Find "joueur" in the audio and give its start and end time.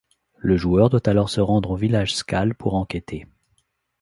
0.57-0.89